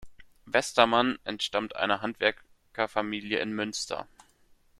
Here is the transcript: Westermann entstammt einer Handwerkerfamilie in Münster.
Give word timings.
Westermann 0.47 1.19
entstammt 1.25 1.75
einer 1.75 2.01
Handwerkerfamilie 2.01 3.37
in 3.39 3.53
Münster. 3.53 4.07